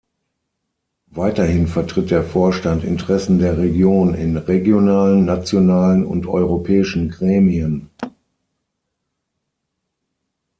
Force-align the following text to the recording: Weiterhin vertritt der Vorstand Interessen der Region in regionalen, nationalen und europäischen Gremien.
Weiterhin 1.11 1.67
vertritt 1.67 2.09
der 2.09 2.23
Vorstand 2.23 2.83
Interessen 2.83 3.37
der 3.37 3.59
Region 3.59 4.15
in 4.15 4.35
regionalen, 4.35 5.25
nationalen 5.25 6.05
und 6.07 6.25
europäischen 6.25 7.09
Gremien. 7.09 7.87